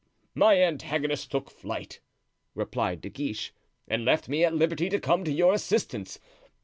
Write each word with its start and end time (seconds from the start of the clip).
"My 0.33 0.59
antagonist 0.59 1.29
took 1.29 1.51
flight," 1.51 1.99
replied 2.55 3.01
De 3.01 3.09
Guiche 3.09 3.53
"and 3.87 4.03
left 4.03 4.27
me 4.27 4.43
at 4.43 4.55
liberty 4.55 4.89
to 4.89 4.99
come 4.99 5.23
to 5.25 5.31
your 5.31 5.53
assistance. 5.53 6.17